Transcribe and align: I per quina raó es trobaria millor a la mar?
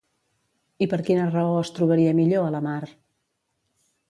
I 0.85 0.87
per 0.93 0.99
quina 1.09 1.27
raó 1.35 1.53
es 1.65 1.71
trobaria 1.77 2.17
millor 2.21 2.47
a 2.49 2.57
la 2.57 2.63
mar? 2.71 2.81